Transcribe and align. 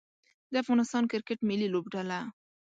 د 0.51 0.53
افغانستان 0.63 1.03
کرکټ 1.11 1.39
ملي 1.49 1.67
لوبډله 1.73 2.19